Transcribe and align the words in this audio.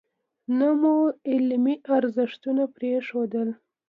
نه 0.57 0.69
مو 0.79 0.95
علمي 1.31 1.75
ارزښتونه 1.97 2.63
پرېښودل. 2.75 3.49